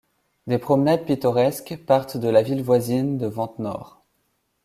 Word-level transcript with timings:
Des 0.47 0.57
promenades 0.57 1.05
pittoresques 1.05 1.77
partent 1.85 2.17
de 2.17 2.27
la 2.27 2.41
ville 2.41 2.63
voisine 2.63 3.19
de 3.19 3.27
Ventnor. 3.27 4.03